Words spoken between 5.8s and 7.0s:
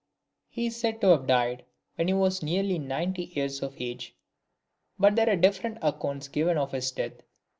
accounts given of his